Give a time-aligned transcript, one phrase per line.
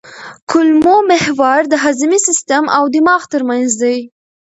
[0.49, 3.97] کولمو محور د هاضمي سیستم او دماغ ترمنځ دی.